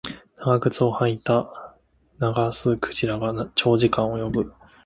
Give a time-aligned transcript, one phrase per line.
[0.39, 1.75] 長靴を履いた
[2.17, 4.51] ナガスクジラが長時間泳ぐ